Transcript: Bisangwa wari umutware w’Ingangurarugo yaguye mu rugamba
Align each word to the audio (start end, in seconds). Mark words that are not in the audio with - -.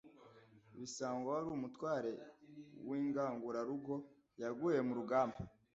Bisangwa 0.79 1.29
wari 1.35 1.47
umutware 1.57 2.11
w’Ingangurarugo 2.87 3.93
yaguye 4.41 4.79
mu 4.87 4.93
rugamba 4.99 5.37